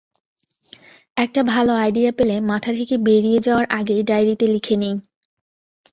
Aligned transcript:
একটা 1.17 1.41
ভালো 1.43 1.71
আইডিয়া 1.75 2.11
পেলে, 2.11 2.35
মাথা 2.41 2.71
থেকে 2.73 2.95
বেরিয়ে 2.97 3.39
যাওয়ার 3.39 3.65
আগেই 3.69 4.01
ডায়েরিতে 4.03 4.45
লিখে 4.47 4.75
নিই। 4.75 4.95